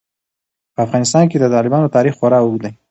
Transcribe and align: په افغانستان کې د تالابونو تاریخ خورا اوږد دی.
په 0.73 0.79
افغانستان 0.85 1.23
کې 1.31 1.37
د 1.39 1.45
تالابونو 1.53 1.93
تاریخ 1.95 2.13
خورا 2.17 2.37
اوږد 2.41 2.61
دی. 2.63 2.71